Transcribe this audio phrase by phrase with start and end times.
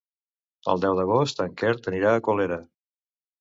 [0.71, 2.59] El deu d'agost en Quer anirà a Colera.